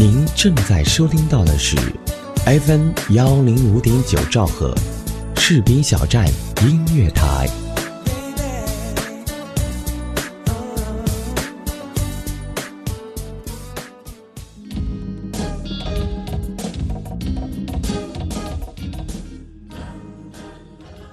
[0.00, 1.76] 您正在收听到的是
[2.46, 4.72] FM 幺零五点九兆赫，
[5.34, 6.24] 士兵小站
[6.62, 7.48] 音乐台。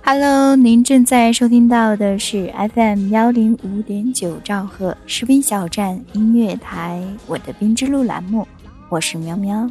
[0.03, 8.47] Hello，您正在收听到的是 FM 幺零五点九兆赫士兵小站音乐台，我的冰之路栏目，
[8.87, 9.69] 我是喵喵，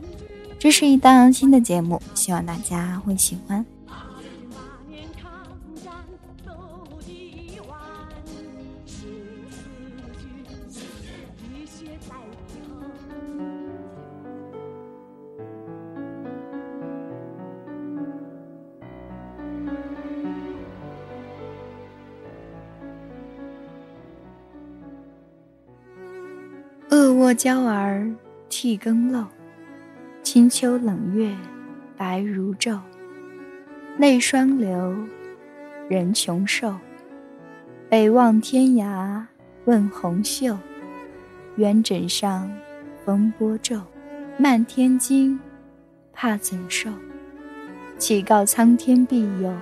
[0.59, 3.65] 这是一档新的节目，希望大家会喜欢。
[26.91, 28.15] 恶卧娇儿
[28.65, 29.27] 涕更漏，
[30.23, 31.37] 清秋冷月
[31.99, 32.81] 白如昼。
[33.99, 34.97] 泪双流，
[35.87, 36.75] 人穷瘦。
[37.91, 39.23] 北望天涯
[39.67, 40.57] 问红袖，
[41.57, 42.51] 元枕上
[43.05, 43.79] 风波骤。
[44.39, 45.39] 漫天惊，
[46.15, 46.89] 怕怎受？
[47.99, 49.55] 乞告苍天庇佑，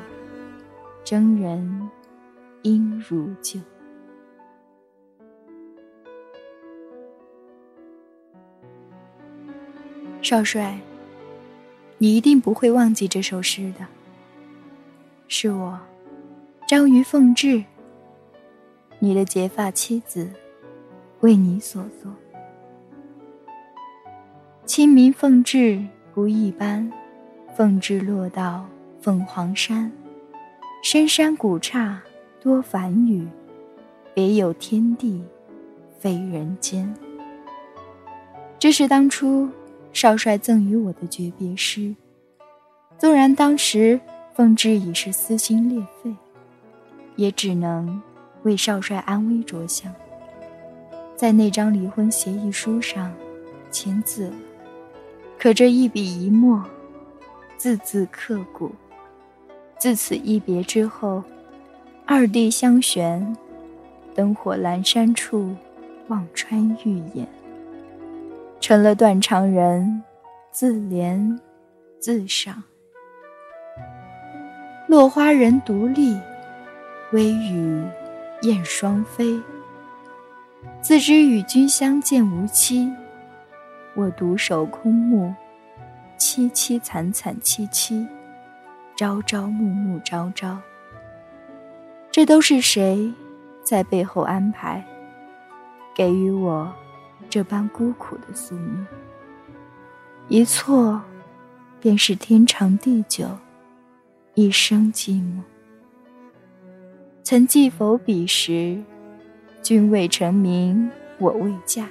[1.03, 1.91] 征人
[2.63, 3.59] 应如旧。
[10.23, 10.79] 少帅，
[11.99, 13.85] 你一定不会忘记这首诗的。
[15.27, 15.77] 是我，
[16.69, 17.65] 张于凤至，
[19.01, 20.31] 你的结发妻子，
[21.21, 22.15] 为你所作。
[24.65, 25.85] 清明凤至
[26.15, 26.89] 不一般，
[27.57, 28.65] 凤至落到
[29.01, 29.91] 凤凰山，
[30.85, 32.01] 深山古刹
[32.41, 33.27] 多繁语，
[34.15, 35.21] 别有天地
[35.99, 36.95] 非人间。
[38.61, 39.49] 这是当初。
[39.93, 41.95] 少帅赠予我的诀别诗，
[42.99, 44.01] 纵然当时
[44.35, 46.15] 奉旨已是撕心裂肺，
[47.17, 48.01] 也只能
[48.43, 49.93] 为少帅安危着想，
[51.15, 53.13] 在那张离婚协议书上
[53.71, 54.35] 签字了。
[55.39, 56.65] 可这一笔一墨，
[57.57, 58.73] 字字刻骨。
[59.79, 61.23] 自此一别之后，
[62.07, 63.37] 二地相悬，
[64.15, 65.55] 灯火阑珊处，
[66.07, 67.27] 望穿玉眼。
[68.63, 70.01] 成了断肠人，
[70.53, 71.37] 自怜
[71.99, 72.63] 自赏。
[74.87, 76.17] 落花人独立，
[77.11, 77.83] 微雨
[78.43, 79.37] 燕双飞。
[80.81, 82.89] 自知与君相见无期，
[83.97, 85.35] 我独守空墓，
[86.17, 88.07] 凄凄惨惨戚戚，
[88.95, 90.57] 朝朝暮暮朝朝。
[92.13, 93.13] 这都是谁
[93.65, 94.85] 在背后安排，
[95.97, 96.73] 给予我？
[97.29, 98.87] 这般孤苦的宿命，
[100.29, 101.01] 一错，
[101.81, 103.27] 便是天长地久，
[104.35, 105.41] 一生寂寞。
[107.23, 108.83] 曾记否彼时，
[109.63, 111.89] 君未成名，我未嫁。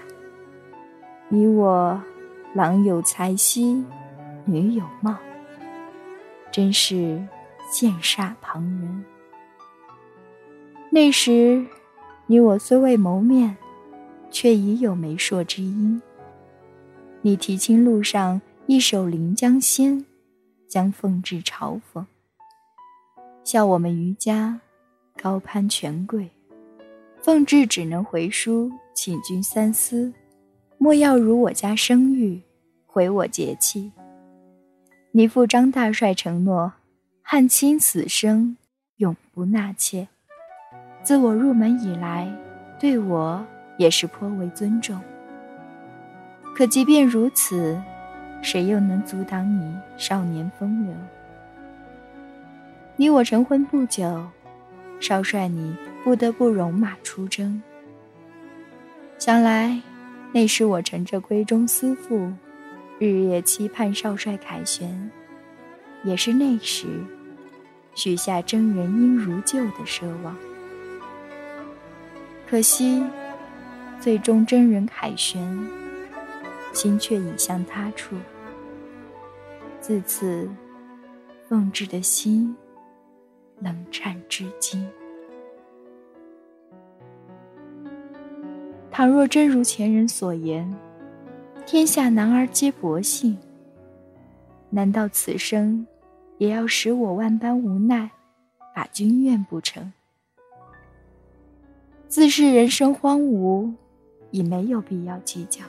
[1.29, 1.99] 你我，
[2.53, 3.83] 郎有才兮，
[4.45, 5.17] 女有貌，
[6.51, 7.19] 真是
[7.71, 9.05] 羡煞旁人。
[10.91, 11.65] 那时，
[12.27, 13.57] 你我虽未谋面。
[14.31, 16.01] 却已有媒妁之音。
[17.21, 19.99] 你提亲路上一首《临江仙》，
[20.67, 22.03] 将凤至嘲讽，
[23.43, 24.59] 笑我们余家
[25.21, 26.31] 高攀权贵，
[27.21, 30.11] 凤至只能回书请君三思，
[30.79, 32.41] 莫要辱我家声誉，
[32.87, 33.91] 毁我节气。
[35.11, 36.71] 你父张大帅承诺，
[37.21, 38.57] 汉卿死生
[38.95, 40.07] 永不纳妾。
[41.03, 42.33] 自我入门以来，
[42.79, 43.45] 对我。
[43.81, 45.01] 也是颇为尊重。
[46.55, 47.81] 可即便如此，
[48.43, 50.93] 谁又能阻挡你少年风流？
[52.95, 54.27] 你我成婚不久，
[54.99, 57.59] 少帅你不得不戎马出征。
[59.17, 59.81] 想来，
[60.31, 62.31] 那时我乘着闺中思妇，
[62.99, 65.09] 日夜期盼少帅凯旋，
[66.03, 66.85] 也是那时
[67.95, 70.35] 许下征人应如旧的奢望。
[72.47, 73.03] 可惜。
[74.01, 75.39] 最终真人凯旋，
[76.73, 78.15] 心却已向他处。
[79.79, 80.49] 自此，
[81.47, 82.55] 凤至的心
[83.59, 84.83] 冷颤至今。
[88.89, 90.75] 倘若真如前人所言，
[91.67, 93.37] 天下男儿皆薄幸，
[94.71, 95.85] 难道此生
[96.39, 98.09] 也要使我万般无奈，
[98.73, 99.93] 把君怨不成？
[102.07, 103.71] 自是人生荒芜。
[104.31, 105.63] 已没有必要计较。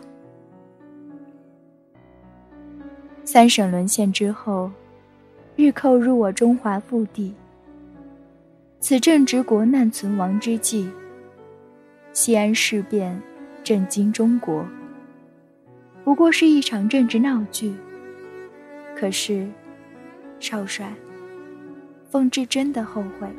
[3.25, 4.71] 三省沦陷之后，
[5.55, 7.35] 日寇入我中华腹地。
[8.81, 10.91] 此正值国难存亡之际。
[12.13, 13.23] 西安事变，
[13.63, 14.67] 震惊中国。
[16.05, 17.73] 不过是一场政治闹剧。
[18.97, 19.49] 可是，
[20.41, 20.93] 少帅，
[22.11, 23.35] 奉至真的后悔了，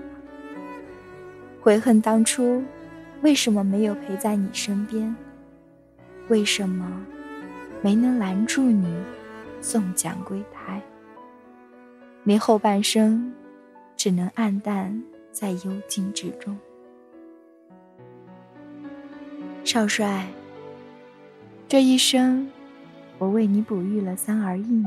[1.62, 2.64] 悔恨当初
[3.24, 5.16] 为什么没有陪在你身边，
[6.28, 7.06] 为什么
[7.82, 8.94] 没能拦住你
[9.62, 10.82] 送蒋归台。
[12.24, 13.34] 你后半生
[13.96, 16.58] 只能黯淡在幽静之中。
[19.64, 20.28] 少帅，
[21.70, 22.46] 这一生，
[23.20, 24.86] 我为你哺育了三儿一女。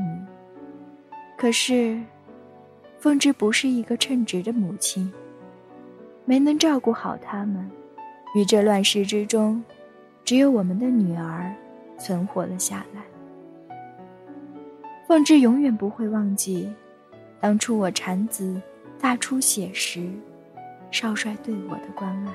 [1.35, 1.99] 可是，
[2.99, 5.11] 凤芝不是一个称职的母亲，
[6.23, 7.67] 没能照顾好他们。
[8.37, 9.63] 于这乱世之中，
[10.23, 11.51] 只有我们的女儿
[11.97, 13.01] 存活了下来。
[15.07, 16.71] 凤芝永远不会忘记，
[17.39, 18.61] 当初我产子
[19.01, 20.07] 大出血时，
[20.91, 22.33] 少帅对我的关爱。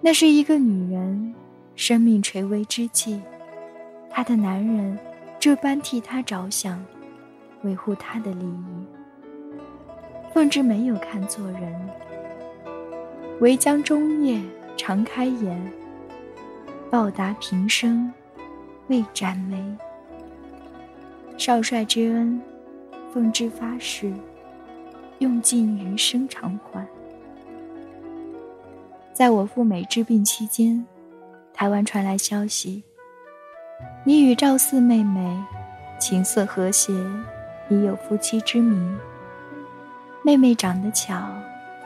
[0.00, 1.34] 那是一个女人，
[1.74, 3.20] 生命垂危之际，
[4.08, 4.96] 她的男人
[5.40, 6.80] 这般替她着想，
[7.64, 8.86] 维护她的利益。
[10.32, 11.90] 凤芝没有看错人。
[13.40, 14.38] 唯将终夜
[14.76, 15.72] 长开眼，
[16.90, 18.12] 报答平生
[18.88, 19.58] 未展眉。
[21.38, 22.38] 少帅之恩，
[23.10, 24.12] 凤芝发誓，
[25.20, 26.86] 用尽余生偿还。
[29.14, 30.86] 在我赴美治病期间，
[31.54, 32.82] 台湾传来消息，
[34.04, 35.34] 你与赵四妹妹
[35.98, 36.92] 琴瑟和谐，
[37.70, 38.98] 已有夫妻之名。
[40.22, 41.26] 妹妹长得巧，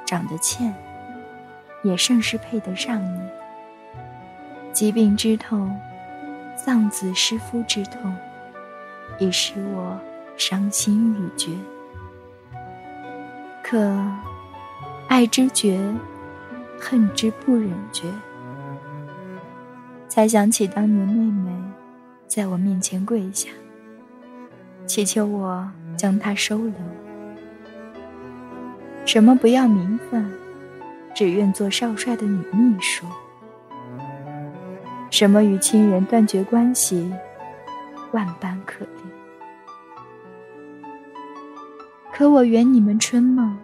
[0.04, 0.74] 长得欠，
[1.84, 3.20] 也甚是配得上你。
[4.72, 5.72] 疾病之痛，
[6.56, 8.12] 丧子失夫之痛，
[9.20, 9.96] 已使我
[10.36, 11.52] 伤心欲绝。
[13.62, 13.96] 可
[15.08, 15.80] 爱之绝。
[16.76, 18.02] 恨之不忍绝，
[20.06, 21.50] 才想起当年妹妹
[22.26, 23.48] 在我面前跪下，
[24.84, 25.66] 祈求我
[25.96, 26.74] 将她收留。
[29.06, 30.30] 什么不要名分，
[31.14, 33.06] 只愿做少帅的女秘书。
[35.10, 37.08] 什么与亲人断绝关系，
[38.10, 38.88] 万般可怜。
[42.12, 43.56] 可我圆你们春梦，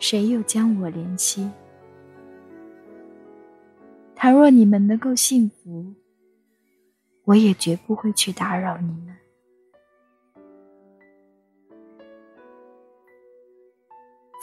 [0.00, 1.48] 谁又将我怜惜？
[4.16, 5.94] 倘若你们能够幸福，
[7.24, 9.16] 我也绝不会去打扰你们。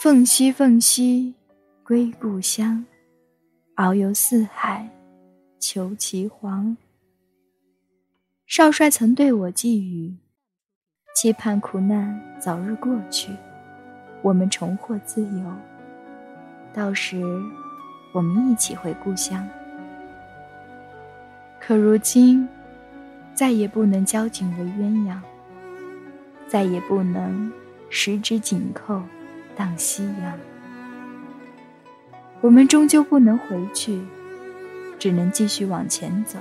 [0.00, 1.34] 凤兮凤兮，
[1.86, 2.82] 归故乡，
[3.76, 4.88] 遨游四海，
[5.60, 6.74] 求其凰。
[8.46, 10.16] 少帅曾对我寄语，
[11.14, 13.30] 期盼苦难早日过去，
[14.22, 15.54] 我们重获自由。
[16.72, 17.22] 到时，
[18.14, 19.46] 我们一起回故乡。
[21.60, 22.48] 可如今，
[23.34, 25.20] 再也不能交颈为鸳鸯，
[26.48, 27.52] 再也不能
[27.90, 29.02] 十指紧扣
[29.54, 30.38] 荡夕阳。
[32.44, 33.98] 我们终究不能回去，
[34.98, 36.38] 只能继续往前走。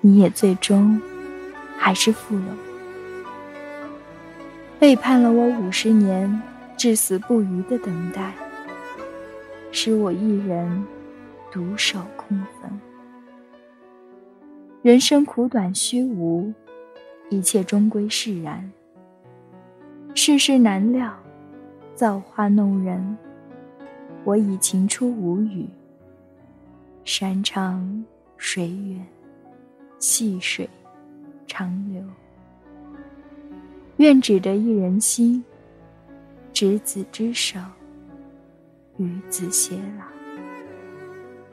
[0.00, 1.02] 你也最终
[1.76, 3.88] 还是负了我，
[4.78, 6.40] 背叛了我五十年
[6.76, 8.32] 至死不渝的等待，
[9.72, 10.86] 使我一人
[11.50, 12.70] 独守空坟。
[14.82, 16.54] 人生苦短虚无，
[17.28, 18.70] 一切终归释然。
[20.14, 21.12] 世事难料，
[21.96, 23.18] 造化弄人。
[24.24, 25.66] 我已情出无语。
[27.04, 28.04] 山长
[28.36, 29.06] 水远，
[29.98, 30.68] 细水
[31.46, 32.02] 长流。
[33.96, 35.44] 愿只得一人心，
[36.52, 37.58] 执子之手，
[38.98, 40.04] 与子偕老，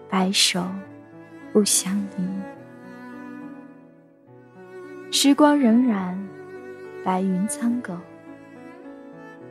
[0.09, 0.63] 白首
[1.51, 2.23] 不相离。
[5.11, 6.15] 时光荏苒，
[7.03, 7.97] 白云苍狗。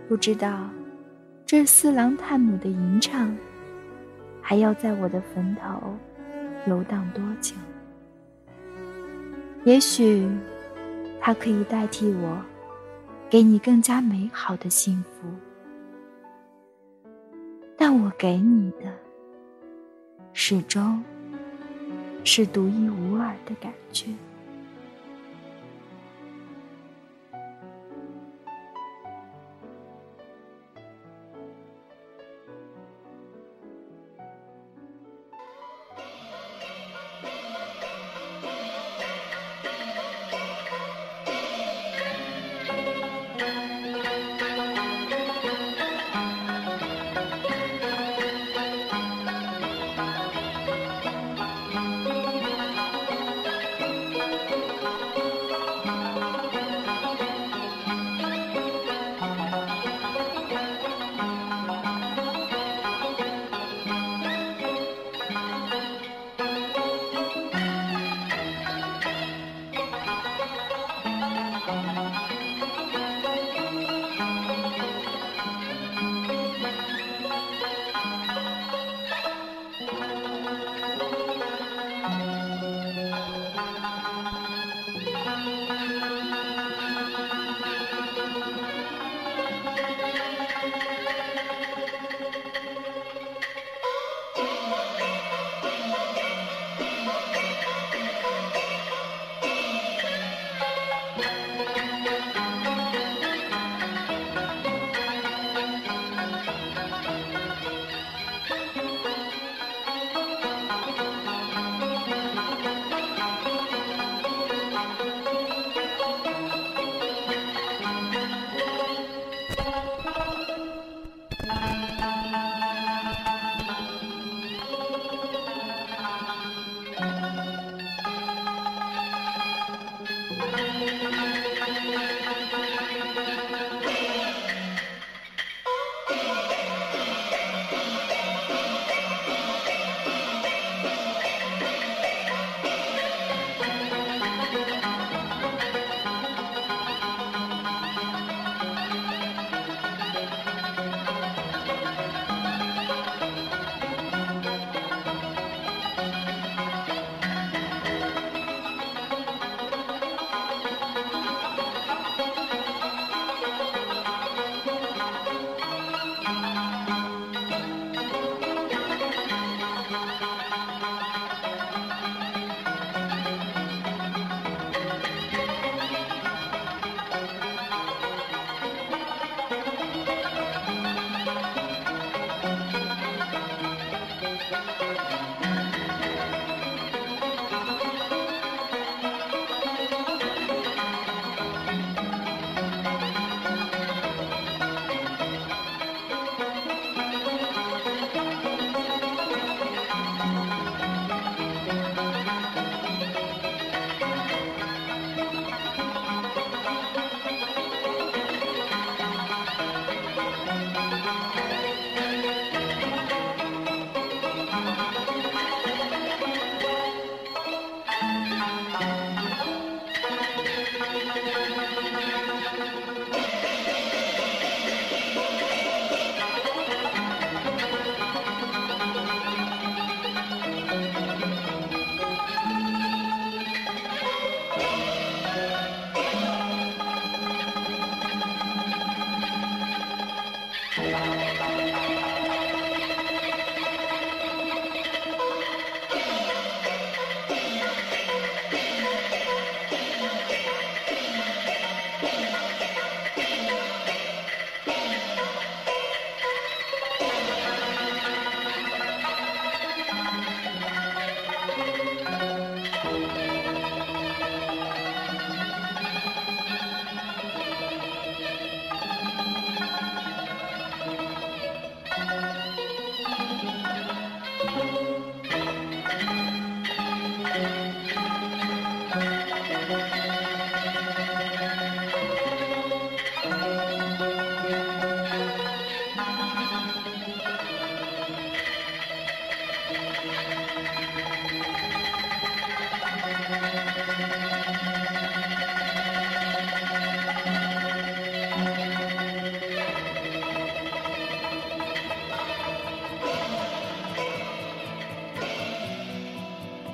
[0.08, 0.70] 不知道
[1.46, 3.32] 这四郎探母的吟唱，
[4.42, 5.96] 还要在我的坟头
[6.66, 7.54] 游荡多久？
[9.62, 10.28] 也许，
[11.20, 12.42] 它可以代替我，
[13.30, 15.28] 给你更加美好的幸福。
[17.76, 18.92] 但我给你的，
[20.32, 21.00] 始终
[22.24, 24.06] 是独一无二的感觉。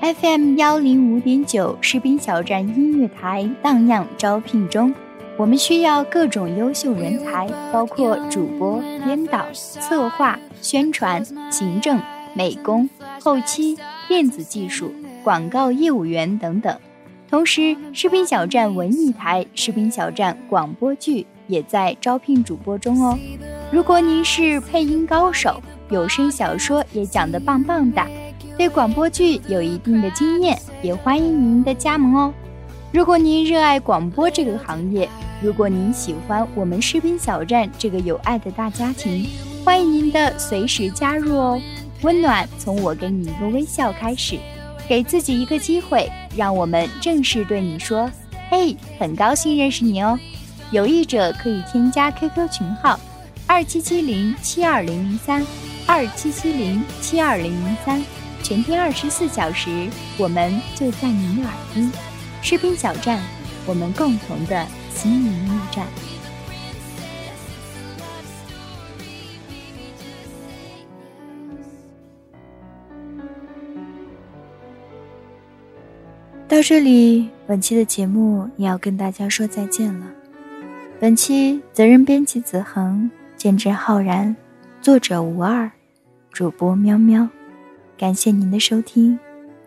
[0.02, 4.92] FM 幺零五点九士兵小站音乐台荡漾招聘中，
[5.36, 12.00] 我们需要各种优秀人才，包括主播、编导、策划、宣传、行政、
[12.34, 12.90] 美工、
[13.20, 13.78] 后期、
[14.08, 14.92] 电子技术、
[15.22, 16.76] 广告业务员等等。
[17.30, 23.16] 同时，士兵小站文艺台、士兵小站广播剧也在招聘主播中哦。
[23.70, 28.04] 如果您是配音高手，有声小说也讲得棒棒的。
[28.62, 32.32] 对广播剧有一定的经验，也欢迎您的加盟哦。
[32.92, 35.08] 如果您热爱广播这个行业，
[35.42, 39.28] 如果您喜欢我们士兵小站这个有爱的大家庭，
[39.64, 41.60] 欢迎您的随时加入哦。
[42.02, 44.38] 温暖从我给你一个微笑开始，
[44.86, 48.08] 给自己一个机会，让我们正式对你说
[48.48, 50.16] ：“嘿，很高兴认识你哦。”
[50.70, 52.96] 有意者可以添加 QQ 群号：
[53.44, 55.44] 二七七零七二零零三，
[55.84, 58.00] 二七七零七二零零三。
[58.42, 61.90] 全天二十四小时，我们就在您的耳边。
[62.42, 63.22] 士兵小站，
[63.66, 65.86] 我们共同的心灵驿站。
[76.48, 80.06] 到这里，本期的节目也要跟大家说再见了。
[81.00, 84.36] 本期责任编辑子恒，监制浩然，
[84.82, 85.70] 作者吴二，
[86.30, 87.26] 主播喵喵。
[87.96, 89.18] 感谢您的收听，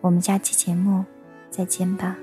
[0.02, 1.06] 我们下期节目
[1.50, 2.18] 再见吧。